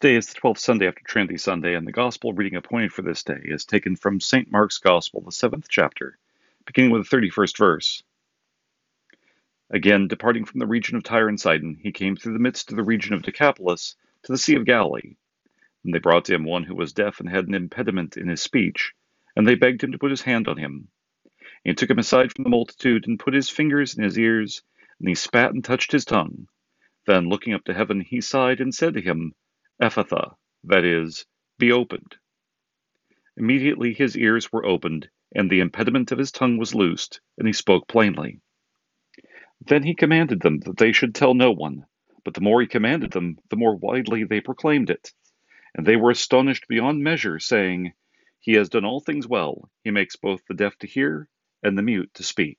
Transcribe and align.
Today 0.00 0.16
is 0.16 0.28
the 0.28 0.40
12th 0.40 0.56
Sunday 0.56 0.86
after 0.86 1.02
Trinity 1.04 1.36
Sunday, 1.36 1.74
and 1.74 1.86
the 1.86 1.92
Gospel 1.92 2.32
reading 2.32 2.56
appointed 2.56 2.90
for 2.90 3.02
this 3.02 3.22
day 3.22 3.38
is 3.44 3.66
taken 3.66 3.96
from 3.96 4.18
St. 4.18 4.50
Mark's 4.50 4.78
Gospel, 4.78 5.20
the 5.20 5.30
seventh 5.30 5.66
chapter, 5.68 6.16
beginning 6.64 6.90
with 6.90 7.06
the 7.06 7.14
31st 7.14 7.58
verse. 7.58 8.02
Again, 9.68 10.08
departing 10.08 10.46
from 10.46 10.58
the 10.58 10.66
region 10.66 10.96
of 10.96 11.02
Tyre 11.02 11.28
and 11.28 11.38
Sidon, 11.38 11.78
he 11.82 11.92
came 11.92 12.16
through 12.16 12.32
the 12.32 12.38
midst 12.38 12.70
of 12.70 12.78
the 12.78 12.82
region 12.82 13.12
of 13.12 13.20
Decapolis 13.20 13.94
to 14.22 14.32
the 14.32 14.38
Sea 14.38 14.54
of 14.54 14.64
Galilee. 14.64 15.16
And 15.84 15.92
they 15.92 15.98
brought 15.98 16.24
to 16.24 16.34
him 16.34 16.44
one 16.44 16.64
who 16.64 16.74
was 16.74 16.94
deaf 16.94 17.20
and 17.20 17.28
had 17.28 17.46
an 17.46 17.52
impediment 17.52 18.16
in 18.16 18.26
his 18.26 18.40
speech, 18.40 18.94
and 19.36 19.46
they 19.46 19.54
begged 19.54 19.84
him 19.84 19.92
to 19.92 19.98
put 19.98 20.12
his 20.12 20.22
hand 20.22 20.48
on 20.48 20.56
him. 20.56 20.88
And 21.62 21.72
he 21.72 21.74
took 21.74 21.90
him 21.90 21.98
aside 21.98 22.32
from 22.32 22.44
the 22.44 22.48
multitude, 22.48 23.06
and 23.06 23.20
put 23.20 23.34
his 23.34 23.50
fingers 23.50 23.98
in 23.98 24.02
his 24.02 24.18
ears, 24.18 24.62
and 24.98 25.10
he 25.10 25.14
spat 25.14 25.52
and 25.52 25.62
touched 25.62 25.92
his 25.92 26.06
tongue. 26.06 26.48
Then, 27.06 27.28
looking 27.28 27.52
up 27.52 27.64
to 27.64 27.74
heaven, 27.74 28.00
he 28.00 28.22
sighed 28.22 28.62
and 28.62 28.74
said 28.74 28.94
to 28.94 29.02
him, 29.02 29.34
Ephphatha, 29.80 30.34
that 30.64 30.84
is, 30.84 31.26
be 31.58 31.72
opened. 31.72 32.16
Immediately 33.36 33.94
his 33.94 34.16
ears 34.16 34.52
were 34.52 34.66
opened, 34.66 35.08
and 35.34 35.50
the 35.50 35.60
impediment 35.60 36.12
of 36.12 36.18
his 36.18 36.32
tongue 36.32 36.58
was 36.58 36.74
loosed, 36.74 37.20
and 37.38 37.46
he 37.46 37.52
spoke 37.54 37.88
plainly. 37.88 38.40
Then 39.66 39.82
he 39.82 39.94
commanded 39.94 40.40
them 40.40 40.60
that 40.60 40.76
they 40.76 40.92
should 40.92 41.14
tell 41.14 41.34
no 41.34 41.50
one, 41.52 41.86
but 42.24 42.34
the 42.34 42.42
more 42.42 42.60
he 42.60 42.66
commanded 42.66 43.12
them, 43.12 43.38
the 43.48 43.56
more 43.56 43.76
widely 43.76 44.24
they 44.24 44.40
proclaimed 44.40 44.90
it. 44.90 45.12
And 45.74 45.86
they 45.86 45.96
were 45.96 46.10
astonished 46.10 46.68
beyond 46.68 47.02
measure, 47.02 47.38
saying, 47.38 47.92
He 48.40 48.54
has 48.54 48.68
done 48.68 48.84
all 48.84 49.00
things 49.00 49.26
well. 49.28 49.70
He 49.84 49.90
makes 49.90 50.16
both 50.16 50.42
the 50.46 50.54
deaf 50.54 50.76
to 50.78 50.86
hear 50.86 51.28
and 51.62 51.78
the 51.78 51.82
mute 51.82 52.10
to 52.14 52.22
speak. 52.22 52.58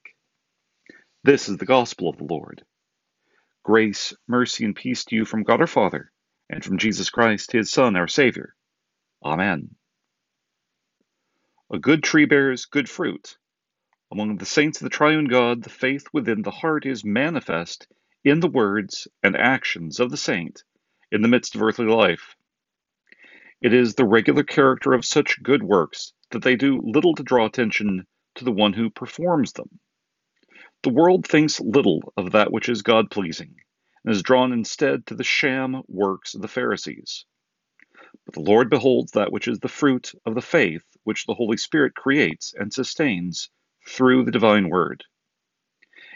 This 1.24 1.50
is 1.50 1.58
the 1.58 1.66
gospel 1.66 2.10
of 2.10 2.18
the 2.18 2.24
Lord. 2.24 2.66
Grace, 3.64 4.14
mercy, 4.28 4.66
and 4.66 4.76
peace 4.76 5.06
to 5.06 5.16
you 5.16 5.26
from 5.26 5.44
God 5.44 5.62
our 5.62 5.68
Father 5.68 6.11
and 6.52 6.64
from 6.64 6.78
Jesus 6.78 7.10
Christ, 7.10 7.54
his 7.54 7.72
Son, 7.72 7.96
our 7.96 8.10
Savior. 8.10 8.54
Amen. 9.24 9.76
A 11.72 11.80
good 11.80 12.04
tree 12.04 12.26
bears 12.26 12.66
good 12.66 12.90
fruit. 12.90 13.38
Among 14.12 14.36
the 14.36 14.46
saints 14.46 14.80
of 14.80 14.84
the 14.84 14.90
triune 14.90 15.30
God, 15.30 15.64
the 15.64 15.70
faith 15.70 16.08
within 16.12 16.42
the 16.42 16.52
heart 16.52 16.86
is 16.86 17.06
manifest 17.06 17.88
in 18.26 18.42
the 18.42 18.50
words 18.50 19.08
and 19.24 19.38
actions 19.38 20.02
of 20.02 20.12
the 20.12 20.18
saint 20.18 20.64
in 21.10 21.22
the 21.22 21.30
midst 21.30 21.56
of 21.56 21.62
earthly 21.62 21.86
life. 21.86 22.36
It 23.62 23.74
is 23.74 23.96
the 23.96 24.06
regular 24.06 24.44
character 24.44 24.92
of 24.92 25.06
such 25.06 25.42
good 25.42 25.64
works 25.64 26.12
that 26.32 26.44
they 26.44 26.58
do 26.58 26.82
little 26.84 27.16
to 27.16 27.24
draw 27.24 27.46
attention 27.46 28.06
to 28.36 28.44
the 28.44 28.52
one 28.52 28.74
who 28.74 28.90
performs 28.90 29.54
them. 29.54 29.80
The 30.84 30.90
world 30.90 31.26
thinks 31.26 31.62
little 31.62 32.12
of 32.18 32.34
that 32.34 32.52
which 32.52 32.68
is 32.68 32.82
God 32.82 33.10
pleasing 33.10 33.56
and 34.04 34.14
is 34.14 34.24
drawn 34.24 34.52
instead 34.52 35.06
to 35.06 35.16
the 35.16 35.24
sham 35.24 35.84
works 35.88 36.36
of 36.36 36.42
the 36.42 36.48
Pharisees. 36.48 37.26
But 38.26 38.36
the 38.36 38.42
Lord 38.42 38.70
beholds 38.70 39.14
that 39.14 39.32
which 39.32 39.48
is 39.48 39.60
the 39.60 39.68
fruit 39.68 40.14
of 40.26 40.36
the 40.36 40.42
faith 40.42 40.84
which 41.04 41.26
the 41.26 41.34
Holy 41.34 41.58
Spirit 41.58 41.96
creates 41.96 42.54
and 42.58 42.74
sustains 42.74 43.50
through 43.88 44.26
the 44.26 44.32
divine 44.32 44.70
word. 44.70 45.04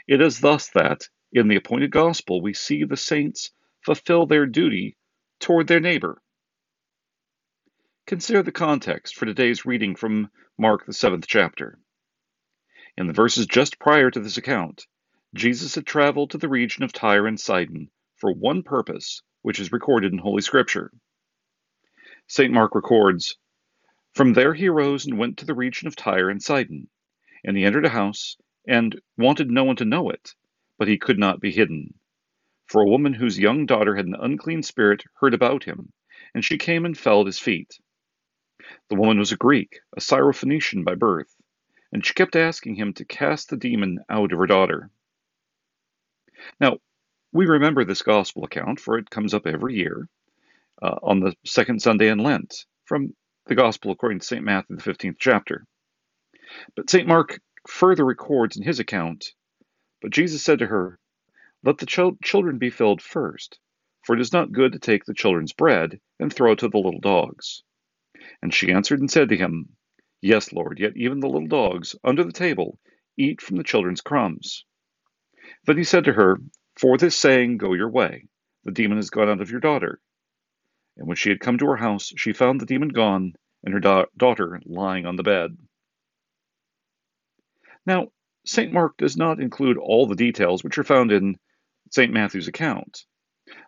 It 0.07 0.21
is 0.21 0.39
thus 0.39 0.69
that, 0.69 1.09
in 1.31 1.47
the 1.47 1.55
appointed 1.55 1.91
gospel, 1.91 2.41
we 2.41 2.53
see 2.53 2.83
the 2.83 2.97
saints 2.97 3.51
fulfill 3.83 4.25
their 4.25 4.45
duty 4.45 4.97
toward 5.39 5.67
their 5.67 5.79
neighbor. 5.79 6.21
Consider 8.07 8.43
the 8.43 8.51
context 8.51 9.15
for 9.15 9.25
today's 9.25 9.65
reading 9.65 9.95
from 9.95 10.29
Mark, 10.57 10.85
the 10.85 10.93
seventh 10.93 11.25
chapter. 11.27 11.79
In 12.97 13.07
the 13.07 13.13
verses 13.13 13.47
just 13.47 13.79
prior 13.79 14.11
to 14.11 14.19
this 14.19 14.37
account, 14.37 14.85
Jesus 15.35 15.75
had 15.75 15.85
traveled 15.85 16.31
to 16.31 16.37
the 16.37 16.47
region 16.47 16.85
of 16.85 16.93
Tyre 16.93 17.27
and 17.27 17.37
Sidon 17.37 17.91
for 18.15 18.31
one 18.31 18.63
purpose, 18.63 19.21
which 19.41 19.59
is 19.59 19.69
recorded 19.69 20.13
in 20.13 20.19
Holy 20.19 20.41
Scripture. 20.41 20.93
St. 22.25 22.53
Mark 22.53 22.73
records 22.73 23.37
From 24.13 24.31
there 24.31 24.53
he 24.53 24.69
arose 24.69 25.05
and 25.05 25.17
went 25.17 25.37
to 25.39 25.45
the 25.45 25.53
region 25.53 25.89
of 25.89 25.95
Tyre 25.97 26.29
and 26.29 26.41
Sidon. 26.41 26.89
And 27.43 27.57
he 27.57 27.65
entered 27.65 27.83
a 27.83 27.89
house, 27.89 28.37
and 28.65 29.01
wanted 29.17 29.51
no 29.51 29.65
one 29.65 29.75
to 29.75 29.83
know 29.83 30.09
it, 30.09 30.35
but 30.77 30.87
he 30.87 30.97
could 30.97 31.19
not 31.19 31.41
be 31.41 31.51
hidden. 31.51 31.99
For 32.65 32.81
a 32.81 32.89
woman 32.89 33.13
whose 33.13 33.37
young 33.37 33.65
daughter 33.65 33.97
had 33.97 34.05
an 34.05 34.15
unclean 34.17 34.63
spirit 34.63 35.03
heard 35.19 35.33
about 35.33 35.65
him, 35.65 35.91
and 36.33 36.45
she 36.45 36.57
came 36.57 36.85
and 36.85 36.97
fell 36.97 37.19
at 37.19 37.27
his 37.27 37.39
feet. 37.39 37.77
The 38.87 38.95
woman 38.95 39.19
was 39.19 39.33
a 39.33 39.37
Greek, 39.37 39.81
a 39.97 39.99
Syrophoenician 39.99 40.85
by 40.85 40.95
birth, 40.95 41.35
and 41.91 42.05
she 42.05 42.13
kept 42.13 42.37
asking 42.37 42.75
him 42.75 42.93
to 42.93 43.03
cast 43.03 43.49
the 43.49 43.57
demon 43.57 43.99
out 44.09 44.31
of 44.31 44.39
her 44.39 44.47
daughter. 44.47 44.91
Now, 46.59 46.77
we 47.33 47.47
remember 47.47 47.85
this 47.85 48.03
gospel 48.03 48.45
account, 48.45 48.79
for 48.79 48.97
it 48.97 49.09
comes 49.09 49.33
up 49.33 49.47
every 49.47 49.75
year 49.75 50.07
uh, 50.81 50.97
on 51.03 51.21
the 51.21 51.35
second 51.45 51.81
Sunday 51.81 52.09
in 52.09 52.19
Lent 52.19 52.65
from 52.85 53.15
the 53.47 53.55
gospel 53.55 53.91
according 53.91 54.19
to 54.19 54.25
St. 54.25 54.43
Matthew, 54.43 54.77
the 54.77 54.83
15th 54.83 55.17
chapter. 55.19 55.65
But 56.75 56.89
St. 56.89 57.07
Mark 57.07 57.39
further 57.67 58.05
records 58.05 58.57
in 58.57 58.63
his 58.63 58.79
account 58.79 59.25
But 60.01 60.11
Jesus 60.11 60.43
said 60.43 60.59
to 60.59 60.67
her, 60.67 60.99
Let 61.63 61.79
the 61.79 61.85
ch- 61.85 62.19
children 62.23 62.57
be 62.59 62.71
filled 62.71 63.01
first, 63.01 63.59
for 64.03 64.15
it 64.15 64.21
is 64.21 64.33
not 64.33 64.51
good 64.51 64.73
to 64.73 64.79
take 64.79 65.05
the 65.05 65.13
children's 65.13 65.53
bread 65.53 65.99
and 66.19 66.33
throw 66.33 66.53
it 66.53 66.59
to 66.59 66.69
the 66.69 66.77
little 66.79 67.01
dogs. 67.01 67.63
And 68.41 68.53
she 68.53 68.71
answered 68.71 68.99
and 69.01 69.11
said 69.11 69.29
to 69.29 69.37
him, 69.37 69.69
Yes, 70.21 70.53
Lord, 70.53 70.79
yet 70.79 70.97
even 70.97 71.19
the 71.21 71.29
little 71.29 71.47
dogs 71.47 71.95
under 72.03 72.23
the 72.23 72.33
table 72.33 72.79
eat 73.17 73.41
from 73.41 73.57
the 73.57 73.63
children's 73.63 74.01
crumbs. 74.01 74.65
Then 75.65 75.77
he 75.77 75.83
said 75.83 76.03
to 76.03 76.13
her, 76.13 76.37
For 76.75 76.95
this 76.97 77.17
saying, 77.17 77.57
go 77.57 77.73
your 77.73 77.89
way. 77.89 78.27
The 78.65 78.71
demon 78.71 78.97
has 78.97 79.09
gone 79.09 79.29
out 79.29 79.41
of 79.41 79.49
your 79.49 79.59
daughter. 79.59 79.99
And 80.95 81.07
when 81.07 81.17
she 81.17 81.29
had 81.29 81.39
come 81.39 81.57
to 81.57 81.65
her 81.67 81.75
house, 81.75 82.13
she 82.15 82.33
found 82.33 82.61
the 82.61 82.67
demon 82.67 82.89
gone, 82.89 83.33
and 83.63 83.73
her 83.73 83.79
da- 83.79 84.05
daughter 84.15 84.61
lying 84.65 85.07
on 85.07 85.15
the 85.15 85.23
bed. 85.23 85.57
Now, 87.85 88.11
St. 88.45 88.71
Mark 88.71 88.95
does 88.97 89.17
not 89.17 89.39
include 89.39 89.77
all 89.77 90.05
the 90.05 90.15
details 90.15 90.63
which 90.63 90.77
are 90.77 90.83
found 90.83 91.11
in 91.11 91.39
St. 91.91 92.13
Matthew's 92.13 92.47
account. 92.47 93.03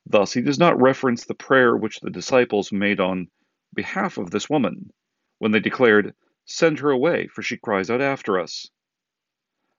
Thus, 0.06 0.34
he 0.34 0.42
does 0.42 0.60
not 0.60 0.80
reference 0.80 1.26
the 1.26 1.34
prayer 1.34 1.76
which 1.76 2.00
the 2.00 2.12
disciples 2.12 2.72
made 2.72 3.00
on 3.00 3.28
behalf 3.74 4.20
of 4.20 4.30
this 4.30 4.48
woman 4.48 4.92
when 5.40 5.52
they 5.52 5.60
declared, 5.60 6.14
Send 6.46 6.80
her 6.80 6.92
away, 6.92 7.28
for 7.28 7.42
she 7.42 7.58
cries 7.58 7.90
out 7.90 8.02
after 8.02 8.40
us. 8.40 8.70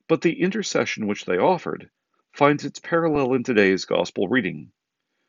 But 0.08 0.22
the 0.22 0.42
intercession 0.42 1.06
which 1.06 1.24
they 1.24 1.38
offered 1.38 1.90
finds 2.32 2.64
its 2.64 2.78
parallel 2.78 3.34
in 3.34 3.42
today's 3.42 3.84
Gospel 3.84 4.28
reading, 4.28 4.70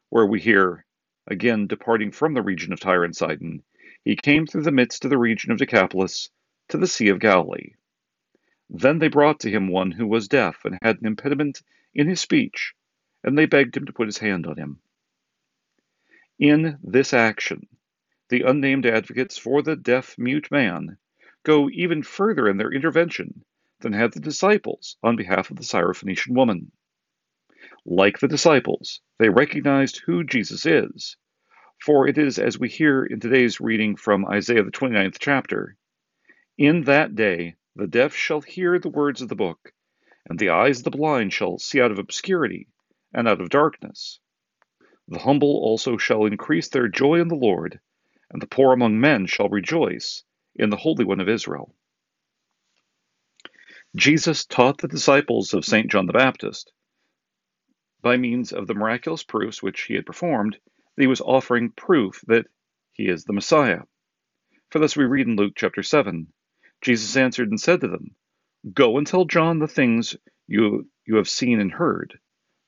where 0.09 0.25
we 0.25 0.39
hear, 0.39 0.85
again 1.27 1.67
departing 1.67 2.11
from 2.11 2.33
the 2.33 2.41
region 2.41 2.71
of 2.73 2.79
Tyre 2.79 3.03
and 3.03 3.15
Sidon, 3.15 3.63
he 4.03 4.15
came 4.15 4.45
through 4.45 4.63
the 4.63 4.71
midst 4.71 5.03
of 5.05 5.09
the 5.09 5.17
region 5.17 5.51
of 5.51 5.57
Decapolis 5.57 6.29
to 6.67 6.77
the 6.77 6.87
Sea 6.87 7.09
of 7.09 7.19
Galilee. 7.19 7.73
Then 8.69 8.99
they 8.99 9.07
brought 9.07 9.39
to 9.41 9.49
him 9.49 9.67
one 9.67 9.91
who 9.91 10.05
was 10.05 10.27
deaf 10.27 10.63
and 10.65 10.77
had 10.81 10.99
an 10.99 11.07
impediment 11.07 11.63
in 11.93 12.07
his 12.07 12.21
speech, 12.21 12.73
and 13.23 13.37
they 13.37 13.45
begged 13.45 13.75
him 13.75 13.85
to 13.85 13.93
put 13.93 14.07
his 14.07 14.19
hand 14.19 14.45
on 14.45 14.57
him. 14.57 14.79
In 16.37 16.77
this 16.83 17.13
action, 17.13 17.67
the 18.29 18.43
unnamed 18.43 18.85
advocates 18.85 19.37
for 19.37 19.61
the 19.61 19.75
deaf 19.75 20.17
mute 20.17 20.51
man 20.51 20.97
go 21.43 21.69
even 21.69 22.03
further 22.03 22.47
in 22.47 22.57
their 22.57 22.71
intervention 22.71 23.43
than 23.79 23.93
had 23.93 24.13
the 24.13 24.19
disciples 24.19 24.97
on 25.01 25.15
behalf 25.15 25.49
of 25.49 25.57
the 25.57 25.63
Syrophoenician 25.63 26.35
woman. 26.35 26.71
Like 27.85 28.19
the 28.19 28.27
disciples, 28.27 29.01
they 29.17 29.29
recognized 29.29 30.01
who 30.05 30.23
Jesus 30.23 30.65
is. 30.65 31.17
For 31.83 32.07
it 32.07 32.17
is 32.17 32.39
as 32.39 32.59
we 32.59 32.69
hear 32.69 33.05
in 33.05 33.19
today's 33.19 33.59
reading 33.59 33.95
from 33.95 34.25
Isaiah, 34.25 34.63
the 34.63 34.71
29th 34.71 35.17
chapter 35.19 35.77
In 36.57 36.83
that 36.83 37.15
day 37.15 37.55
the 37.75 37.87
deaf 37.87 38.13
shall 38.13 38.41
hear 38.41 38.79
the 38.79 38.89
words 38.89 39.21
of 39.21 39.29
the 39.29 39.35
book, 39.35 39.73
and 40.25 40.37
the 40.37 40.49
eyes 40.49 40.79
of 40.79 40.83
the 40.83 40.91
blind 40.91 41.33
shall 41.33 41.57
see 41.57 41.81
out 41.81 41.91
of 41.91 41.99
obscurity 41.99 42.67
and 43.13 43.27
out 43.27 43.41
of 43.41 43.49
darkness. 43.49 44.19
The 45.07 45.19
humble 45.19 45.57
also 45.63 45.97
shall 45.97 46.25
increase 46.25 46.69
their 46.69 46.87
joy 46.87 47.19
in 47.19 47.29
the 47.29 47.35
Lord, 47.35 47.79
and 48.29 48.41
the 48.41 48.47
poor 48.47 48.73
among 48.73 48.99
men 48.99 49.25
shall 49.25 49.49
rejoice 49.49 50.23
in 50.55 50.69
the 50.69 50.77
Holy 50.77 51.05
One 51.05 51.19
of 51.19 51.29
Israel. 51.29 51.73
Jesus 53.95 54.45
taught 54.45 54.77
the 54.77 54.87
disciples 54.87 55.53
of 55.53 55.65
St. 55.65 55.89
John 55.89 56.05
the 56.05 56.13
Baptist 56.13 56.71
by 58.01 58.17
means 58.17 58.53
of 58.53 58.67
the 58.67 58.73
miraculous 58.73 59.23
proofs 59.23 59.61
which 59.61 59.81
he 59.83 59.95
had 59.95 60.05
performed, 60.05 60.57
he 60.97 61.07
was 61.07 61.21
offering 61.21 61.71
proof 61.71 62.21
that 62.27 62.45
he 62.91 63.07
is 63.07 63.23
the 63.23 63.33
Messiah. 63.33 63.81
For 64.69 64.79
this 64.79 64.95
we 64.95 65.05
read 65.05 65.27
in 65.27 65.35
Luke 65.35 65.53
chapter 65.55 65.83
7 65.83 66.27
Jesus 66.81 67.17
answered 67.17 67.49
and 67.49 67.59
said 67.59 67.81
to 67.81 67.87
them, 67.87 68.15
Go 68.73 68.97
and 68.97 69.05
tell 69.05 69.25
John 69.25 69.59
the 69.59 69.67
things 69.67 70.15
you, 70.47 70.89
you 71.05 71.15
have 71.15 71.29
seen 71.29 71.59
and 71.59 71.71
heard. 71.71 72.19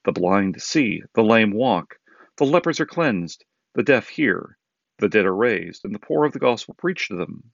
The 0.04 0.12
blind 0.12 0.62
see, 0.62 1.04
the 1.14 1.24
lame 1.24 1.52
walk, 1.52 1.98
the 2.38 2.46
lepers 2.46 2.80
are 2.80 2.86
cleansed, 2.86 3.46
the 3.74 3.84
deaf 3.84 4.10
hear, 4.10 4.58
the 5.00 5.10
dead 5.10 5.26
are 5.26 5.36
raised, 5.36 5.86
and 5.86 5.94
the 5.94 6.00
poor 6.00 6.26
of 6.26 6.34
the 6.34 6.40
gospel 6.40 6.74
preached 6.78 7.10
to 7.10 7.16
them. 7.16 7.52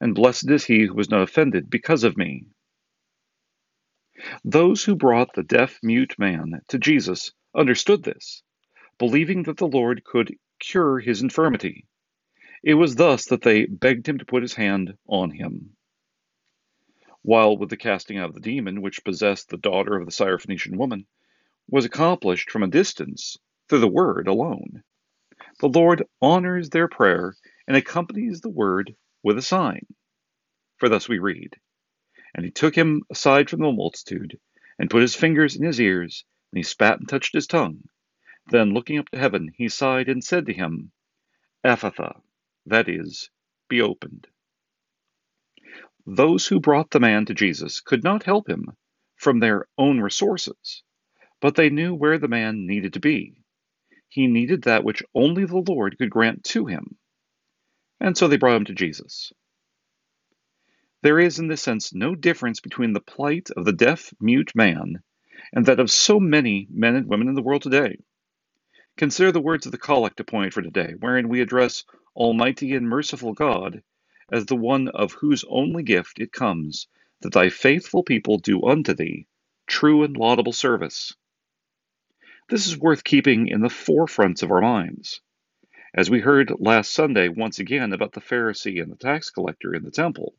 And 0.00 0.14
blessed 0.14 0.50
is 0.50 0.64
he 0.64 0.86
who 0.86 0.94
was 0.94 1.10
not 1.10 1.22
offended 1.22 1.70
because 1.70 2.04
of 2.04 2.16
me. 2.16 2.46
Those 4.44 4.84
who 4.84 4.96
brought 4.96 5.34
the 5.34 5.44
deaf 5.44 5.78
mute 5.82 6.18
man 6.18 6.60
to 6.68 6.78
Jesus 6.78 7.32
understood 7.54 8.02
this, 8.02 8.42
believing 8.98 9.44
that 9.44 9.58
the 9.58 9.68
Lord 9.68 10.02
could 10.04 10.36
cure 10.58 10.98
his 10.98 11.22
infirmity. 11.22 11.86
It 12.62 12.74
was 12.74 12.96
thus 12.96 13.26
that 13.26 13.42
they 13.42 13.66
begged 13.66 14.08
him 14.08 14.18
to 14.18 14.24
put 14.24 14.42
his 14.42 14.54
hand 14.54 14.98
on 15.06 15.30
him. 15.30 15.76
While 17.22 17.56
with 17.56 17.70
the 17.70 17.76
casting 17.76 18.18
out 18.18 18.30
of 18.30 18.34
the 18.34 18.40
demon 18.40 18.82
which 18.82 19.04
possessed 19.04 19.50
the 19.50 19.56
daughter 19.56 19.96
of 19.96 20.06
the 20.06 20.12
Syrophoenician 20.12 20.76
woman 20.76 21.06
was 21.68 21.84
accomplished 21.84 22.50
from 22.50 22.62
a 22.64 22.68
distance 22.68 23.36
through 23.68 23.80
the 23.80 23.88
word 23.88 24.26
alone, 24.26 24.82
the 25.60 25.68
Lord 25.68 26.04
honors 26.20 26.70
their 26.70 26.88
prayer 26.88 27.34
and 27.68 27.76
accompanies 27.76 28.40
the 28.40 28.50
word 28.50 28.96
with 29.22 29.38
a 29.38 29.42
sign. 29.42 29.86
For 30.78 30.88
thus 30.88 31.08
we 31.08 31.18
read 31.18 31.56
And 32.38 32.44
he 32.44 32.52
took 32.52 32.76
him 32.76 33.02
aside 33.10 33.50
from 33.50 33.62
the 33.62 33.72
multitude, 33.72 34.38
and 34.78 34.88
put 34.88 35.02
his 35.02 35.16
fingers 35.16 35.56
in 35.56 35.64
his 35.64 35.80
ears, 35.80 36.24
and 36.52 36.58
he 36.60 36.62
spat 36.62 37.00
and 37.00 37.08
touched 37.08 37.34
his 37.34 37.48
tongue. 37.48 37.88
Then 38.46 38.72
looking 38.74 38.96
up 38.96 39.08
to 39.08 39.18
heaven, 39.18 39.50
he 39.56 39.68
sighed 39.68 40.08
and 40.08 40.22
said 40.22 40.46
to 40.46 40.52
him, 40.52 40.92
Ephphatha, 41.64 42.22
that 42.66 42.88
is, 42.88 43.28
be 43.68 43.82
opened. 43.82 44.28
Those 46.06 46.46
who 46.46 46.60
brought 46.60 46.92
the 46.92 47.00
man 47.00 47.26
to 47.26 47.34
Jesus 47.34 47.80
could 47.80 48.04
not 48.04 48.22
help 48.22 48.48
him 48.48 48.76
from 49.16 49.40
their 49.40 49.66
own 49.76 49.98
resources, 49.98 50.84
but 51.40 51.56
they 51.56 51.70
knew 51.70 51.92
where 51.92 52.18
the 52.18 52.28
man 52.28 52.68
needed 52.68 52.92
to 52.92 53.00
be. 53.00 53.42
He 54.08 54.28
needed 54.28 54.62
that 54.62 54.84
which 54.84 55.02
only 55.12 55.44
the 55.44 55.56
Lord 55.56 55.98
could 55.98 56.10
grant 56.10 56.44
to 56.44 56.66
him. 56.66 56.98
And 57.98 58.16
so 58.16 58.28
they 58.28 58.36
brought 58.36 58.58
him 58.58 58.66
to 58.66 58.74
Jesus. 58.74 59.32
There 61.02 61.20
is, 61.20 61.38
in 61.38 61.48
this 61.48 61.62
sense, 61.62 61.94
no 61.94 62.14
difference 62.14 62.60
between 62.60 62.92
the 62.92 63.00
plight 63.00 63.50
of 63.56 63.64
the 63.64 63.72
deaf, 63.72 64.12
mute 64.20 64.52
man 64.54 65.02
and 65.52 65.64
that 65.66 65.80
of 65.80 65.90
so 65.90 66.18
many 66.18 66.66
men 66.70 66.96
and 66.96 67.06
women 67.06 67.28
in 67.28 67.34
the 67.34 67.42
world 67.42 67.62
today. 67.62 67.98
Consider 68.96 69.30
the 69.30 69.40
words 69.40 69.64
of 69.64 69.72
the 69.72 69.78
collect 69.78 70.18
appointed 70.18 70.52
for 70.52 70.62
today, 70.62 70.94
wherein 70.98 71.28
we 71.28 71.40
address 71.40 71.84
Almighty 72.16 72.74
and 72.74 72.88
merciful 72.88 73.32
God 73.32 73.82
as 74.30 74.46
the 74.46 74.56
one 74.56 74.88
of 74.88 75.12
whose 75.12 75.44
only 75.48 75.82
gift 75.84 76.20
it 76.20 76.32
comes 76.32 76.88
that 77.20 77.32
thy 77.32 77.48
faithful 77.48 78.02
people 78.02 78.38
do 78.38 78.64
unto 78.64 78.92
thee 78.92 79.26
true 79.66 80.02
and 80.02 80.16
laudable 80.16 80.52
service. 80.52 81.14
This 82.48 82.66
is 82.66 82.76
worth 82.76 83.04
keeping 83.04 83.48
in 83.48 83.60
the 83.60 83.68
forefronts 83.68 84.42
of 84.42 84.50
our 84.50 84.60
minds. 84.60 85.20
As 85.94 86.10
we 86.10 86.20
heard 86.20 86.52
last 86.58 86.92
Sunday 86.92 87.28
once 87.28 87.58
again 87.58 87.92
about 87.92 88.12
the 88.12 88.20
Pharisee 88.20 88.82
and 88.82 88.90
the 88.90 88.96
tax 88.96 89.30
collector 89.30 89.74
in 89.74 89.84
the 89.84 89.90
temple, 89.90 90.34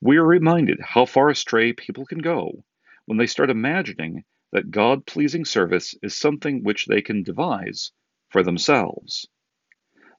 we 0.00 0.16
are 0.16 0.26
reminded 0.26 0.80
how 0.80 1.04
far 1.04 1.28
astray 1.28 1.72
people 1.72 2.06
can 2.06 2.18
go 2.18 2.64
when 3.06 3.18
they 3.18 3.26
start 3.26 3.50
imagining 3.50 4.24
that 4.52 4.70
God 4.70 5.06
pleasing 5.06 5.44
service 5.44 5.94
is 6.02 6.16
something 6.16 6.62
which 6.62 6.86
they 6.86 7.02
can 7.02 7.22
devise 7.22 7.92
for 8.30 8.42
themselves. 8.42 9.26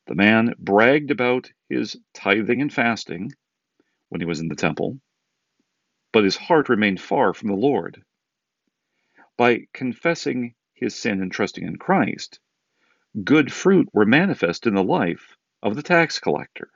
The 0.07 0.15
man 0.15 0.55
bragged 0.57 1.11
about 1.11 1.51
his 1.69 1.95
tithing 2.13 2.61
and 2.61 2.73
fasting 2.73 3.31
when 4.09 4.21
he 4.21 4.25
was 4.25 4.39
in 4.39 4.47
the 4.47 4.55
temple, 4.55 4.99
but 6.11 6.23
his 6.23 6.35
heart 6.35 6.69
remained 6.69 7.01
far 7.01 7.33
from 7.33 7.49
the 7.49 7.55
Lord. 7.55 8.03
By 9.37 9.67
confessing 9.73 10.55
his 10.73 10.95
sin 10.95 11.21
and 11.21 11.31
trusting 11.31 11.63
in 11.63 11.77
Christ, 11.77 12.39
good 13.23 13.51
fruit 13.51 13.87
were 13.93 14.05
manifest 14.05 14.65
in 14.65 14.73
the 14.73 14.83
life 14.83 15.37
of 15.61 15.75
the 15.75 15.83
tax 15.83 16.19
collector. 16.19 16.71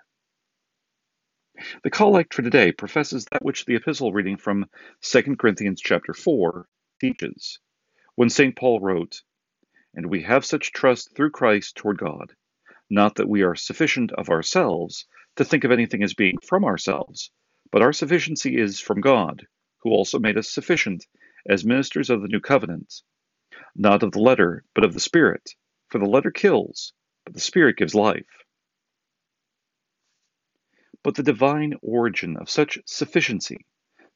The 1.83 1.89
collect 1.89 2.33
for 2.33 2.41
today 2.41 2.71
professes 2.71 3.25
that 3.31 3.43
which 3.43 3.65
the 3.65 3.75
epistle 3.75 4.11
reading 4.11 4.37
from 4.37 4.69
2 5.01 5.35
Corinthians 5.37 5.81
chapter 5.81 6.13
4 6.13 6.67
teaches, 6.99 7.59
when 8.15 8.29
St. 8.29 8.55
Paul 8.55 8.79
wrote, 8.79 9.21
And 9.93 10.07
we 10.09 10.23
have 10.23 10.45
such 10.45 10.73
trust 10.73 11.15
through 11.15 11.31
Christ 11.31 11.75
toward 11.75 11.97
God, 11.97 12.35
not 12.89 13.15
that 13.15 13.29
we 13.29 13.43
are 13.43 13.55
sufficient 13.55 14.11
of 14.11 14.29
ourselves 14.29 15.05
to 15.37 15.45
think 15.45 15.63
of 15.63 15.71
anything 15.71 16.03
as 16.03 16.13
being 16.13 16.37
from 16.43 16.65
ourselves, 16.65 17.31
but 17.71 17.81
our 17.81 17.93
sufficiency 17.93 18.57
is 18.57 18.79
from 18.79 19.01
God, 19.01 19.47
who 19.83 19.91
also 19.91 20.19
made 20.19 20.37
us 20.37 20.49
sufficient 20.49 21.05
as 21.47 21.65
ministers 21.65 22.09
of 22.09 22.21
the 22.21 22.27
new 22.27 22.39
covenant, 22.39 23.01
not 23.75 24.03
of 24.03 24.11
the 24.11 24.19
letter, 24.19 24.63
but 24.75 24.83
of 24.83 24.93
the 24.93 24.99
Spirit, 24.99 25.51
for 25.89 25.99
the 25.99 26.05
letter 26.05 26.31
kills, 26.31 26.93
but 27.25 27.33
the 27.33 27.39
Spirit 27.39 27.77
gives 27.77 27.95
life. 27.95 28.42
But 31.03 31.15
the 31.15 31.23
divine 31.23 31.73
origin 31.81 32.37
of 32.37 32.49
such 32.49 32.79
sufficiency 32.85 33.65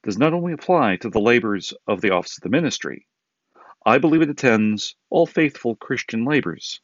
does 0.04 0.18
not 0.18 0.32
only 0.32 0.54
apply 0.54 0.96
to 0.96 1.10
the 1.10 1.20
labors 1.20 1.74
of 1.86 2.00
the 2.00 2.12
office 2.12 2.38
of 2.38 2.44
the 2.44 2.50
ministry, 2.50 3.06
I 3.86 3.98
believe 3.98 4.22
it 4.22 4.30
attends 4.30 4.96
all 5.10 5.26
faithful 5.26 5.76
Christian 5.76 6.24
labors. 6.24 6.80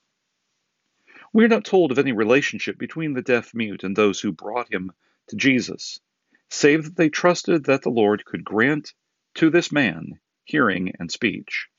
We 1.31 1.45
are 1.45 1.47
not 1.47 1.63
told 1.63 1.91
of 1.93 1.99
any 1.99 2.11
relationship 2.11 2.77
between 2.77 3.13
the 3.13 3.21
deaf 3.21 3.53
mute 3.53 3.85
and 3.85 3.95
those 3.95 4.19
who 4.19 4.33
brought 4.33 4.73
him 4.73 4.91
to 5.27 5.37
Jesus, 5.37 6.01
save 6.49 6.83
that 6.83 6.95
they 6.97 7.09
trusted 7.09 7.63
that 7.63 7.83
the 7.83 7.89
Lord 7.89 8.25
could 8.25 8.43
grant 8.43 8.93
to 9.35 9.49
this 9.49 9.71
man 9.71 10.19
hearing 10.43 10.91
and 10.99 11.09
speech. 11.09 11.69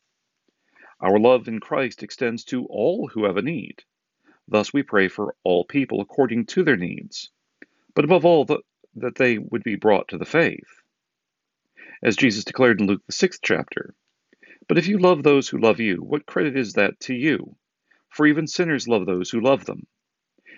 Our 0.98 1.18
love 1.18 1.46
in 1.46 1.60
Christ 1.60 2.02
extends 2.02 2.42
to 2.44 2.64
all 2.70 3.06
who 3.08 3.24
have 3.24 3.36
a 3.36 3.42
need. 3.42 3.84
Thus 4.48 4.72
we 4.72 4.82
pray 4.82 5.08
for 5.08 5.36
all 5.44 5.66
people 5.66 6.00
according 6.00 6.46
to 6.46 6.62
their 6.62 6.78
needs 6.78 7.30
but 7.94 8.04
above 8.04 8.24
all, 8.24 8.44
the, 8.44 8.58
that 8.96 9.16
they 9.16 9.38
would 9.38 9.62
be 9.62 9.76
brought 9.76 10.08
to 10.08 10.18
the 10.18 10.24
faith. 10.24 10.82
As 12.02 12.16
Jesus 12.16 12.44
declared 12.44 12.80
in 12.80 12.86
Luke, 12.86 13.02
the 13.06 13.12
sixth 13.12 13.40
chapter 13.42 13.94
But 14.68 14.78
if 14.78 14.86
you 14.88 14.98
love 14.98 15.22
those 15.22 15.48
who 15.48 15.58
love 15.58 15.80
you, 15.80 15.96
what 15.96 16.26
credit 16.26 16.56
is 16.56 16.74
that 16.74 17.00
to 17.00 17.14
you? 17.14 17.56
For 18.10 18.26
even 18.26 18.46
sinners 18.46 18.88
love 18.88 19.06
those 19.06 19.30
who 19.30 19.40
love 19.40 19.64
them. 19.64 19.86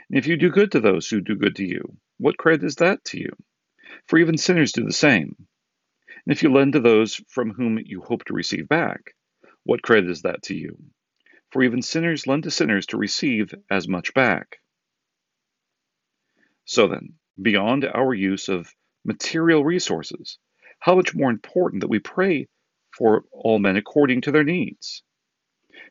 And 0.09 0.19
if 0.19 0.27
you 0.27 0.37
do 0.37 0.51
good 0.51 0.73
to 0.73 0.81
those 0.81 1.09
who 1.09 1.21
do 1.21 1.37
good 1.37 1.57
to 1.57 1.65
you, 1.65 1.97
what 2.19 2.39
credit 2.39 2.65
is 2.65 2.77
that 2.77 3.05
to 3.07 3.19
you? 3.19 3.31
For 4.07 4.19
even 4.19 4.39
sinners 4.39 4.73
do 4.73 4.85
the 4.85 4.93
same. 4.93 5.37
And 6.27 6.33
if 6.33 6.43
you 6.43 6.53
lend 6.53 6.75
to 6.75 6.81
those 6.81 7.21
from 7.29 7.51
whom 7.53 7.79
you 7.85 8.01
hope 8.01 8.25
to 8.25 8.35
receive 8.35 8.69
back, 8.69 9.15
what 9.65 9.83
credit 9.83 10.11
is 10.11 10.23
that 10.23 10.43
to 10.45 10.55
you? 10.55 10.77
For 11.51 11.63
even 11.63 11.83
sinners 11.83 12.27
lend 12.27 12.45
to 12.45 12.51
sinners 12.51 12.87
to 12.87 12.99
receive 12.99 13.55
as 13.71 13.89
much 13.89 14.15
back. 14.15 14.59
So 16.65 16.89
then, 16.89 17.15
beyond 17.41 17.85
our 17.85 18.15
use 18.15 18.49
of 18.49 18.75
material 19.05 19.65
resources, 19.65 20.39
how 20.81 20.95
much 20.95 21.15
more 21.15 21.31
important 21.31 21.81
that 21.81 21.91
we 21.91 21.99
pray 21.99 22.49
for 22.97 23.25
all 23.33 23.59
men 23.59 23.77
according 23.77 24.23
to 24.23 24.33
their 24.33 24.45
needs. 24.45 25.03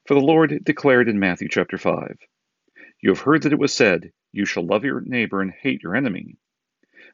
For 0.08 0.14
the 0.14 0.20
Lord 0.20 0.64
declared 0.64 1.08
in 1.10 1.20
Matthew 1.20 1.48
chapter 1.50 1.78
5, 1.78 2.18
You 3.02 3.10
have 3.12 3.20
heard 3.20 3.44
that 3.44 3.54
it 3.54 3.60
was 3.60 3.74
said, 3.74 4.12
You 4.32 4.46
shall 4.46 4.66
love 4.66 4.84
your 4.84 5.02
neighbor 5.02 5.42
and 5.42 5.52
hate 5.52 5.82
your 5.84 5.96
enemy. 5.96 6.38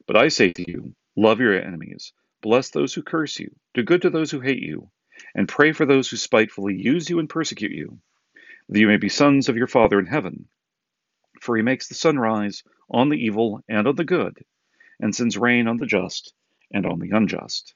But 0.06 0.16
I 0.16 0.28
say 0.28 0.52
to 0.52 0.70
you, 0.70 0.94
love 1.16 1.40
your 1.40 1.54
enemies, 1.54 2.12
bless 2.42 2.70
those 2.70 2.94
who 2.94 3.02
curse 3.02 3.38
you, 3.38 3.54
do 3.74 3.82
good 3.82 4.02
to 4.02 4.10
those 4.10 4.30
who 4.30 4.40
hate 4.40 4.62
you, 4.62 4.90
and 5.34 5.48
pray 5.48 5.72
for 5.72 5.86
those 5.86 6.08
who 6.08 6.16
spitefully 6.16 6.74
use 6.76 7.08
you 7.08 7.18
and 7.18 7.28
persecute 7.28 7.72
you, 7.72 7.98
that 8.68 8.80
you 8.80 8.88
may 8.88 8.96
be 8.96 9.08
sons 9.08 9.48
of 9.48 9.56
your 9.56 9.66
Father 9.66 9.98
in 9.98 10.06
heaven. 10.06 10.48
For 11.42 11.56
he 11.56 11.62
makes 11.64 11.88
the 11.88 11.96
sun 11.96 12.20
rise 12.20 12.62
on 12.88 13.08
the 13.08 13.16
evil 13.16 13.64
and 13.68 13.88
on 13.88 13.96
the 13.96 14.04
good, 14.04 14.44
and 15.00 15.12
sends 15.12 15.36
rain 15.36 15.66
on 15.66 15.76
the 15.76 15.86
just 15.86 16.34
and 16.72 16.86
on 16.86 17.00
the 17.00 17.10
unjust. 17.10 17.74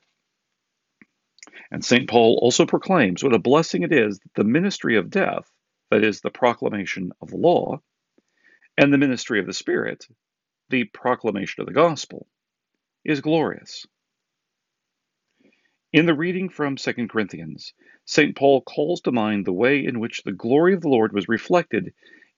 And 1.73 1.85
St. 1.85 2.09
Paul 2.09 2.39
also 2.41 2.65
proclaims 2.65 3.25
what 3.25 3.35
a 3.35 3.41
blessing 3.41 3.83
it 3.83 3.93
is 3.93 4.21
that 4.21 4.35
the 4.35 4.45
ministry 4.45 4.97
of 4.97 5.11
death, 5.11 5.51
that 5.91 6.05
is, 6.05 6.21
the 6.21 6.31
proclamation 6.31 7.11
of 7.21 7.31
the 7.31 7.39
law, 7.39 7.83
and 8.79 8.93
the 8.93 8.99
ministry 8.99 9.41
of 9.41 9.47
the 9.47 9.53
Spirit, 9.53 10.07
the 10.71 10.85
proclamation 10.85 11.61
of 11.61 11.67
the 11.67 11.75
gospel, 11.75 12.29
is 13.05 13.21
glorious. 13.21 13.85
In 15.93 16.07
the 16.07 16.15
reading 16.15 16.51
from 16.51 16.77
2 16.77 17.09
Corinthians, 17.09 17.75
St. 18.05 18.37
Paul 18.37 18.61
calls 18.61 19.01
to 19.01 19.11
mind 19.11 19.45
the 19.45 19.53
way 19.53 19.85
in 19.85 19.99
which 19.99 20.23
the 20.23 20.31
glory 20.31 20.73
of 20.73 20.83
the 20.83 20.89
Lord 20.89 21.13
was 21.13 21.27
reflected 21.27 21.93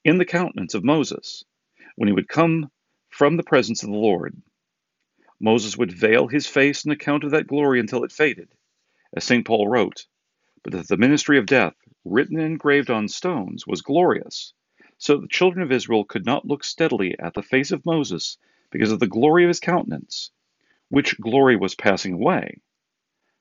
in 0.05 0.19
the 0.19 0.27
countenance 0.27 0.75
of 0.75 0.85
Moses 0.85 1.45
when 1.97 2.09
he 2.09 2.13
would 2.15 2.29
come 2.29 2.71
from 3.11 3.37
the 3.37 3.43
presence 3.45 3.83
of 3.83 3.91
the 3.91 3.97
Lord. 3.97 4.37
Moses 5.41 5.77
would 5.77 5.93
veil 5.93 6.29
his 6.29 6.47
face 6.47 6.87
on 6.87 6.93
account 6.93 7.25
of 7.25 7.33
that 7.33 7.47
glory 7.49 7.81
until 7.81 8.05
it 8.05 8.13
faded, 8.13 8.49
as 9.17 9.25
St. 9.25 9.47
Paul 9.47 9.69
wrote, 9.69 10.07
but 10.65 10.73
that 10.75 10.89
the 10.89 10.97
ministry 10.97 11.39
of 11.39 11.47
death, 11.47 11.75
written 12.05 12.39
and 12.39 12.47
engraved 12.47 12.91
on 12.91 13.09
stones, 13.09 13.67
was 13.67 13.83
glorious, 13.83 14.55
so 14.99 15.17
that 15.17 15.23
the 15.23 15.29
children 15.29 15.63
of 15.63 15.73
Israel 15.73 16.05
could 16.05 16.27
not 16.27 16.47
look 16.47 16.65
steadily 16.65 17.17
at 17.19 17.35
the 17.35 17.43
face 17.43 17.73
of 17.73 17.87
Moses 17.87 18.39
because 18.71 18.93
of 18.93 19.01
the 19.01 19.07
glory 19.09 19.45
of 19.45 19.49
his 19.49 19.61
countenance, 19.61 20.31
which 20.91 21.21
glory 21.21 21.57
was 21.57 21.75
passing 21.75 22.15
away. 22.15 22.61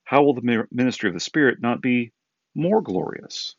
How 0.05 0.23
will 0.23 0.35
the 0.35 0.67
ministry 0.71 1.09
of 1.09 1.15
the 1.15 1.19
Spirit 1.21 1.61
not 1.61 1.81
be 1.81 2.13
more 2.55 2.81
glorious? 2.81 3.55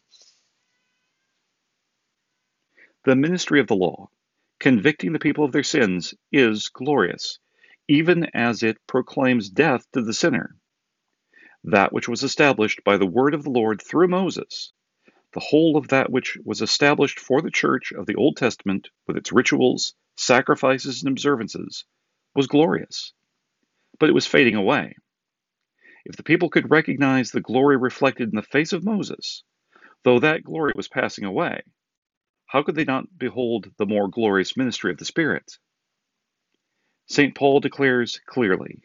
The 3.09 3.17
ministry 3.17 3.59
of 3.59 3.69
the 3.69 3.75
law 3.75 4.11
convicting 4.61 5.15
the 5.15 5.19
people 5.19 5.43
of 5.43 5.53
their 5.53 5.63
sins 5.63 6.13
is 6.31 6.69
glorious, 6.69 7.39
even 7.89 8.27
as 8.35 8.63
it 8.63 8.87
proclaims 8.87 9.49
death 9.49 9.91
to 9.93 10.03
the 10.03 10.13
sinner. 10.13 10.55
That 11.65 11.91
which 11.91 12.07
was 12.07 12.23
established 12.23 12.85
by 12.85 12.99
the 12.99 13.07
word 13.07 13.33
of 13.33 13.45
the 13.45 13.51
Lord 13.51 13.81
through 13.81 14.09
Moses, 14.09 14.75
the 15.33 15.41
whole 15.41 15.79
of 15.79 15.89
that 15.89 16.13
which 16.13 16.37
was 16.45 16.61
established 16.61 17.19
for 17.19 17.41
the 17.41 17.51
church 17.51 17.93
of 17.93 18.05
the 18.05 18.15
Old 18.15 18.37
Testament, 18.37 18.91
with 19.07 19.17
its 19.17 19.33
rituals, 19.33 19.95
sacrifices, 20.19 21.03
and 21.03 21.11
observances, 21.11 21.87
was 22.35 22.47
glorious. 22.47 23.15
But 23.99 24.11
it 24.11 24.15
was 24.15 24.27
fading 24.27 24.55
away. 24.55 24.97
If 26.05 26.17
the 26.17 26.23
people 26.23 26.51
could 26.51 26.71
recognize 26.71 27.31
the 27.31 27.41
glory 27.41 27.79
reflected 27.79 28.29
in 28.29 28.37
the 28.37 28.43
face 28.43 28.75
of 28.75 28.85
Moses, 28.85 29.45
though 30.05 30.19
that 30.19 30.45
glory 30.45 30.75
was 30.77 30.89
passing 30.89 31.25
away, 31.25 31.63
how 32.49 32.63
could 32.63 32.75
they 32.75 32.85
not 32.85 33.19
behold 33.19 33.71
the 33.79 33.87
more 33.87 34.09
glorious 34.09 34.57
ministry 34.57 34.91
of 34.91 34.99
the 34.99 35.05
Spirit? 35.05 35.59
St. 37.07 37.35
Paul 37.35 37.61
declares 37.61 38.21
clearly, 38.27 38.83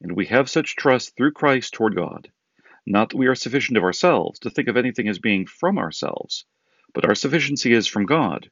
and 0.00 0.16
we 0.16 0.26
have 0.26 0.50
such 0.50 0.74
trust 0.74 1.16
through 1.16 1.32
Christ 1.32 1.74
toward 1.74 1.94
God 1.94 2.30
not 2.86 3.10
that 3.10 3.16
we 3.16 3.26
are 3.28 3.34
sufficient 3.34 3.78
of 3.78 3.84
ourselves 3.84 4.40
to 4.40 4.50
think 4.50 4.68
of 4.68 4.76
anything 4.76 5.08
as 5.08 5.18
being 5.18 5.46
from 5.46 5.78
ourselves, 5.78 6.44
but 6.94 7.04
our 7.04 7.14
sufficiency 7.14 7.72
is 7.72 7.86
from 7.86 8.06
God, 8.06 8.50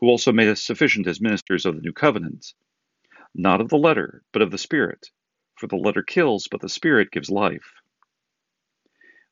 who 0.00 0.08
also 0.08 0.32
made 0.32 0.48
us 0.48 0.62
sufficient 0.62 1.06
as 1.06 1.20
ministers 1.20 1.64
of 1.64 1.76
the 1.76 1.82
new 1.82 1.92
covenant. 1.92 2.54
Not 3.34 3.60
of 3.60 3.68
the 3.68 3.78
letter, 3.78 4.24
but 4.32 4.42
of 4.42 4.50
the 4.50 4.58
Spirit, 4.58 5.10
for 5.54 5.68
the 5.68 5.76
letter 5.76 6.02
kills, 6.02 6.48
but 6.48 6.60
the 6.60 6.68
Spirit 6.68 7.12
gives 7.12 7.30
life. 7.30 7.74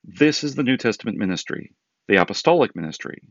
This 0.05 0.45
is 0.45 0.55
the 0.55 0.63
New 0.63 0.77
Testament 0.77 1.19
ministry, 1.19 1.75
the 2.07 2.17
apostolic 2.17 2.77
ministry, 2.77 3.23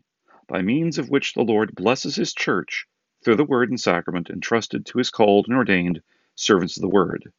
by 0.48 0.62
means 0.62 0.98
of 0.98 1.10
which 1.10 1.34
the 1.34 1.44
Lord 1.44 1.76
blesses 1.76 2.16
his 2.16 2.34
church 2.34 2.88
through 3.24 3.36
the 3.36 3.44
word 3.44 3.70
and 3.70 3.80
sacrament 3.80 4.30
entrusted 4.30 4.86
to 4.86 4.98
his 4.98 5.10
called 5.10 5.48
and 5.48 5.56
ordained 5.56 6.02
servants 6.36 6.78
of 6.78 6.82
the 6.82 6.90
word. 6.90 7.32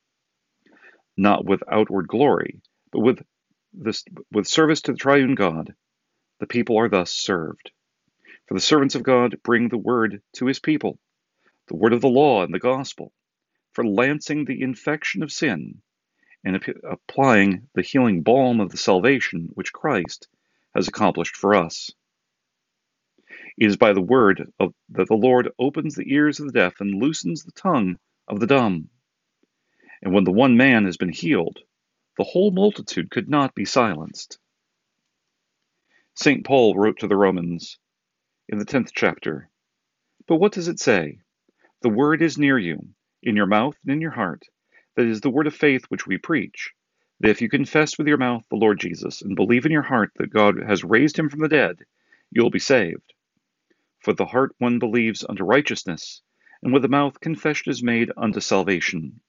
Not 1.16 1.44
with 1.44 1.62
outward 1.70 2.08
glory, 2.08 2.60
but 2.92 3.00
with 3.00 3.22
this, 3.72 4.04
with 4.32 4.46
service 4.46 4.82
to 4.82 4.92
the 4.92 4.98
triune 4.98 5.34
God, 5.34 5.74
the 6.40 6.46
people 6.46 6.78
are 6.78 6.88
thus 6.88 7.12
served. 7.12 7.70
For 8.46 8.54
the 8.54 8.60
servants 8.60 8.94
of 8.94 9.02
God 9.02 9.40
bring 9.42 9.68
the 9.68 9.78
word 9.78 10.22
to 10.34 10.46
his 10.46 10.58
people, 10.58 10.98
the 11.68 11.76
word 11.76 11.92
of 11.92 12.00
the 12.00 12.08
law 12.08 12.42
and 12.42 12.52
the 12.52 12.58
gospel, 12.58 13.12
for 13.72 13.84
lancing 13.86 14.44
the 14.44 14.62
infection 14.62 15.22
of 15.22 15.32
sin 15.32 15.82
and 16.44 16.62
applying 16.84 17.68
the 17.74 17.82
healing 17.82 18.22
balm 18.22 18.60
of 18.60 18.70
the 18.70 18.76
salvation 18.76 19.48
which 19.54 19.72
Christ 19.72 20.28
has 20.74 20.86
accomplished 20.86 21.36
for 21.36 21.54
us. 21.54 21.90
It 23.58 23.66
is 23.66 23.76
by 23.76 23.92
the 23.92 24.02
word 24.02 24.52
of, 24.60 24.74
that 24.90 25.08
the 25.08 25.14
Lord 25.14 25.50
opens 25.58 25.94
the 25.94 26.12
ears 26.12 26.40
of 26.40 26.46
the 26.46 26.52
deaf 26.52 26.80
and 26.80 27.02
loosens 27.02 27.44
the 27.44 27.52
tongue 27.52 27.98
of 28.28 28.40
the 28.40 28.46
dumb. 28.46 28.90
And 30.02 30.12
when 30.12 30.24
the 30.24 30.32
one 30.32 30.56
man 30.56 30.84
has 30.84 30.96
been 30.96 31.12
healed, 31.12 31.58
the 32.18 32.24
whole 32.24 32.50
multitude 32.50 33.10
could 33.10 33.28
not 33.28 33.54
be 33.54 33.64
silenced. 33.64 34.38
St. 36.14 36.44
Paul 36.44 36.74
wrote 36.74 36.98
to 37.00 37.08
the 37.08 37.16
Romans 37.16 37.78
in 38.48 38.58
the 38.58 38.66
10th 38.66 38.90
chapter 38.94 39.50
But 40.26 40.36
what 40.36 40.52
does 40.52 40.68
it 40.68 40.80
say? 40.80 41.18
The 41.82 41.90
word 41.90 42.22
is 42.22 42.38
near 42.38 42.58
you, 42.58 42.88
in 43.22 43.36
your 43.36 43.46
mouth 43.46 43.76
and 43.84 43.92
in 43.92 44.00
your 44.00 44.10
heart. 44.10 44.42
That 44.96 45.06
is 45.06 45.20
the 45.20 45.30
word 45.30 45.46
of 45.46 45.54
faith 45.54 45.84
which 45.88 46.06
we 46.06 46.18
preach. 46.18 46.72
That 47.20 47.30
if 47.30 47.42
you 47.42 47.48
confess 47.48 47.98
with 47.98 48.06
your 48.08 48.18
mouth 48.18 48.44
the 48.50 48.56
Lord 48.56 48.80
Jesus 48.80 49.22
and 49.22 49.36
believe 49.36 49.66
in 49.66 49.72
your 49.72 49.82
heart 49.82 50.12
that 50.16 50.32
God 50.32 50.56
has 50.66 50.84
raised 50.84 51.18
him 51.18 51.28
from 51.30 51.40
the 51.40 51.48
dead, 51.48 51.84
you 52.30 52.42
will 52.42 52.50
be 52.50 52.58
saved. 52.58 53.12
For 54.06 54.12
the 54.12 54.26
heart 54.26 54.54
one 54.58 54.78
believes 54.78 55.24
unto 55.28 55.42
righteousness, 55.42 56.22
and 56.62 56.72
with 56.72 56.82
the 56.82 56.88
mouth 56.88 57.18
confession 57.18 57.72
is 57.72 57.82
made 57.82 58.12
unto 58.16 58.38
salvation. 58.38 59.20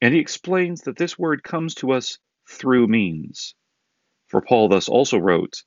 And 0.00 0.14
he 0.14 0.20
explains 0.20 0.80
that 0.84 0.96
this 0.96 1.18
word 1.18 1.42
comes 1.42 1.74
to 1.74 1.92
us 1.92 2.18
through 2.48 2.86
means. 2.86 3.54
For 4.28 4.40
Paul 4.40 4.70
thus 4.70 4.88
also 4.88 5.18
wrote, 5.18 5.62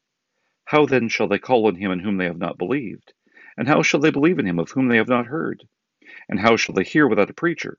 How 0.64 0.88
then 0.88 1.08
shall 1.08 1.28
they 1.28 1.38
call 1.38 1.68
on 1.68 1.76
him 1.76 1.92
in 1.92 2.00
whom 2.00 2.18
they 2.18 2.26
have 2.26 2.40
not 2.40 2.58
believed? 2.58 3.14
And 3.56 3.68
how 3.68 3.84
shall 3.84 4.00
they 4.00 4.10
believe 4.10 4.40
in 4.40 4.48
him 4.48 4.58
of 4.58 4.72
whom 4.72 4.88
they 4.88 4.98
have 4.98 5.08
not 5.08 5.28
heard? 5.28 5.68
And 6.28 6.40
how 6.40 6.58
shall 6.58 6.74
they 6.74 6.84
hear 6.84 7.08
without 7.08 7.30
a 7.30 7.36
preacher? 7.36 7.78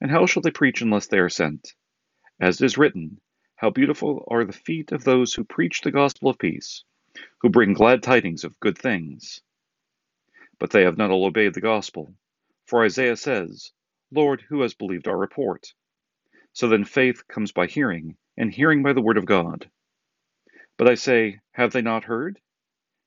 And 0.00 0.10
how 0.10 0.26
shall 0.26 0.42
they 0.42 0.50
preach 0.50 0.82
unless 0.82 1.06
they 1.06 1.20
are 1.20 1.28
sent? 1.28 1.76
As 2.40 2.60
it 2.60 2.64
is 2.64 2.76
written, 2.76 3.20
How 3.54 3.70
beautiful 3.70 4.26
are 4.28 4.44
the 4.44 4.52
feet 4.52 4.90
of 4.90 5.04
those 5.04 5.32
who 5.32 5.44
preach 5.44 5.82
the 5.82 5.92
gospel 5.92 6.28
of 6.28 6.40
peace, 6.40 6.82
who 7.40 7.48
bring 7.48 7.72
glad 7.72 8.02
tidings 8.02 8.44
of 8.44 8.58
good 8.60 8.78
things. 8.78 9.40
But 10.58 10.70
they 10.70 10.82
have 10.82 10.98
not 10.98 11.10
all 11.10 11.26
obeyed 11.26 11.54
the 11.54 11.60
gospel. 11.60 12.14
For 12.66 12.84
Isaiah 12.84 13.16
says, 13.16 13.72
Lord, 14.12 14.42
who 14.48 14.62
has 14.62 14.74
believed 14.74 15.08
our 15.08 15.16
report? 15.16 15.72
So 16.52 16.68
then 16.68 16.84
faith 16.84 17.26
comes 17.28 17.52
by 17.52 17.66
hearing, 17.66 18.16
and 18.36 18.52
hearing 18.52 18.82
by 18.82 18.92
the 18.92 19.02
word 19.02 19.16
of 19.16 19.26
God. 19.26 19.70
But 20.76 20.88
I 20.88 20.94
say, 20.94 21.40
have 21.52 21.72
they 21.72 21.82
not 21.82 22.04
heard? 22.04 22.38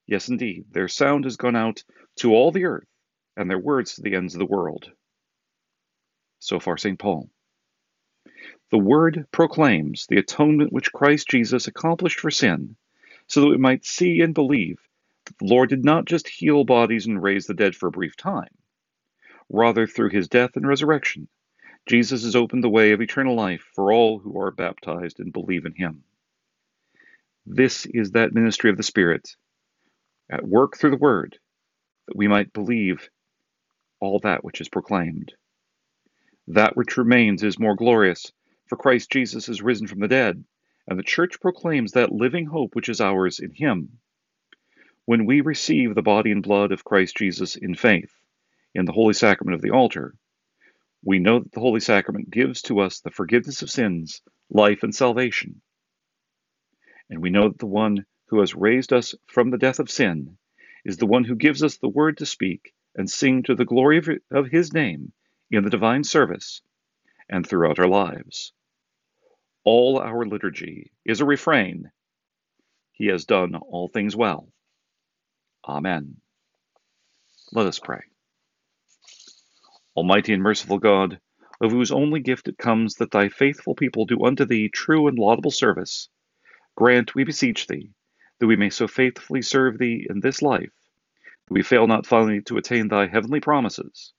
Yes, 0.06 0.30
indeed, 0.30 0.66
their 0.72 0.88
sound 0.88 1.24
has 1.26 1.38
gone 1.38 1.56
out 1.56 1.84
to 2.18 2.34
all 2.34 2.52
the 2.52 2.66
earth, 2.66 2.88
and 3.38 3.50
their 3.50 3.60
words 3.60 3.96
to 3.96 4.02
the 4.02 4.16
ends 4.16 4.36
of 4.36 4.40
the 4.40 4.46
world. 4.46 4.92
So 6.40 6.60
far, 6.60 6.78
St. 6.78 7.00
Paul. 7.00 7.30
The 8.70 8.78
Word 8.78 9.28
proclaims 9.32 10.08
the 10.08 10.18
atonement 10.18 10.74
which 10.74 10.92
Christ 10.92 11.30
Jesus 11.30 11.68
accomplished 11.68 12.20
for 12.20 12.32
sin, 12.32 12.76
so 13.34 13.42
that 13.42 13.50
we 13.50 13.58
might 13.58 13.86
see 13.86 14.22
and 14.22 14.34
believe 14.34 14.80
that 15.26 15.38
the 15.40 15.48
Lord 15.48 15.70
did 15.70 15.86
not 15.86 16.06
just 16.06 16.28
heal 16.30 16.66
bodies 16.66 17.08
and 17.08 17.22
raise 17.24 17.48
the 17.48 17.56
dead 17.56 17.76
for 17.76 17.88
a 17.88 17.92
brief 17.92 18.16
time, 18.18 18.50
Rather, 19.50 19.86
through 19.88 20.10
his 20.10 20.28
death 20.28 20.56
and 20.56 20.68
resurrection, 20.68 21.28
Jesus 21.88 22.24
has 22.24 22.36
opened 22.36 22.64
the 22.64 22.70
way 22.70 22.92
of 22.92 23.02
eternal 23.02 23.36
life 23.36 23.64
for 23.76 23.92
all 23.94 24.20
who 24.20 24.40
are 24.40 24.52
baptized 24.52 25.20
and 25.20 25.34
believe 25.34 25.66
in 25.66 25.74
him. 25.76 26.04
This 27.46 27.86
is 27.88 28.12
that 28.12 28.34
ministry 28.34 28.70
of 28.70 28.78
the 28.78 28.84
Spirit, 28.84 29.36
at 30.30 30.48
work 30.48 30.78
through 30.78 30.92
the 30.92 30.98
Word, 30.98 31.38
that 32.08 32.18
we 32.18 32.28
might 32.28 32.54
believe 32.54 33.10
all 34.00 34.20
that 34.20 34.44
which 34.44 34.62
is 34.62 34.70
proclaimed. 34.70 35.34
That 36.48 36.76
which 36.78 36.98
remains 36.98 37.44
is 37.44 37.60
more 37.60 37.76
glorious, 37.76 38.32
for 38.68 38.78
Christ 38.78 39.12
Jesus 39.12 39.50
is 39.50 39.62
risen 39.62 39.88
from 39.88 40.00
the 40.00 40.08
dead, 40.08 40.44
and 40.88 41.00
the 41.00 41.04
Church 41.04 41.40
proclaims 41.40 41.94
that 41.94 42.12
living 42.12 42.46
hope 42.46 42.76
which 42.76 42.90
is 42.90 43.02
ours 43.02 43.40
in 43.40 43.52
Him. 43.52 44.00
When 45.06 45.26
we 45.26 45.42
receive 45.42 45.96
the 45.96 46.02
body 46.02 46.32
and 46.32 46.44
blood 46.44 46.72
of 46.72 46.84
Christ 46.84 47.18
Jesus 47.18 47.56
in 47.56 47.76
faith, 47.76 48.14
in 48.74 48.86
the 48.86 48.92
Holy 48.92 49.14
Sacrament 49.14 49.56
of 49.56 49.62
the 49.62 49.72
altar, 49.72 50.16
we 51.04 51.20
know 51.20 51.40
that 51.40 51.52
the 51.52 51.60
Holy 51.60 51.80
Sacrament 51.80 52.30
gives 52.30 52.62
to 52.64 52.80
us 52.80 53.00
the 53.00 53.12
forgiveness 53.12 53.62
of 53.62 53.70
sins, 53.70 54.22
life, 54.50 54.84
and 54.84 54.96
salvation. 54.96 55.62
And 57.10 57.22
we 57.22 57.30
know 57.30 57.50
that 57.50 57.60
the 57.60 57.66
one 57.66 58.06
who 58.28 58.40
has 58.40 58.56
raised 58.56 58.94
us 58.94 59.14
from 59.28 59.52
the 59.52 59.58
death 59.58 59.80
of 59.80 59.92
sin 59.92 60.38
is 60.86 60.98
the 60.98 61.06
one 61.06 61.24
who 61.24 61.36
gives 61.36 61.64
us 61.64 61.78
the 61.78 61.90
word 61.90 62.18
to 62.18 62.26
speak 62.26 62.74
and 62.96 63.10
sing 63.10 63.44
to 63.44 63.56
the 63.56 63.66
glory 63.66 64.02
of, 64.32 64.48
his 64.48 64.74
name 64.74 65.12
in 65.52 65.64
the 65.64 65.70
divine 65.70 66.04
service 66.04 66.62
and 67.30 67.46
throughout 67.46 67.80
our 67.80 67.88
lives. 67.88 68.54
All 69.66 70.00
our 70.00 70.26
liturgy 70.26 70.92
is 71.06 71.22
a 71.22 71.26
refrain 71.26 71.92
He 72.92 73.08
has 73.08 73.26
done 73.26 73.56
all 73.56 73.88
things 73.88 74.16
well. 74.16 74.50
Amen. 75.68 76.18
Let 77.54 77.68
us 77.68 77.80
pray. 77.80 78.02
Almighty 79.96 80.34
and 80.34 80.44
merciful 80.44 80.80
God, 80.80 81.20
of 81.62 81.72
whose 81.72 81.92
only 81.92 82.20
gift 82.20 82.48
it 82.48 82.58
comes 82.58 82.96
that 82.96 83.12
thy 83.12 83.30
faithful 83.30 83.76
people 83.76 84.06
do 84.06 84.26
unto 84.26 84.44
thee 84.44 84.70
true 84.70 85.08
and 85.08 85.18
laudable 85.18 85.52
service, 85.52 86.10
grant, 86.76 87.16
we 87.16 87.24
beseech 87.24 87.68
thee, 87.68 87.92
that 88.40 88.48
we 88.48 88.56
may 88.56 88.70
so 88.70 88.88
faithfully 88.88 89.42
serve 89.42 89.78
thee 89.78 90.06
in 90.10 90.20
this 90.20 90.42
life, 90.42 90.74
that 91.48 91.54
we 91.54 91.64
fail 91.64 91.88
not 91.88 92.08
finally 92.08 92.42
to 92.42 92.58
attain 92.58 92.88
thy 92.88 93.08
heavenly 93.08 93.40
promises, 93.40 94.14